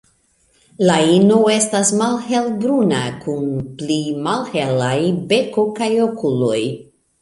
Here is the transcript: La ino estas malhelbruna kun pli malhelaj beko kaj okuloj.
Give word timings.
La 0.89 0.95
ino 1.15 1.37
estas 1.57 1.91
malhelbruna 1.99 3.03
kun 3.27 3.47
pli 3.85 4.01
malhelaj 4.27 4.99
beko 5.33 5.71
kaj 5.81 5.95
okuloj. 6.13 6.61